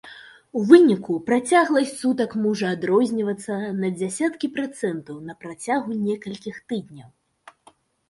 [0.59, 7.17] У выніку працягласць сутак можа адрознівацца на дзясяткі працэнтаў на працягу некалькіх тыдняў.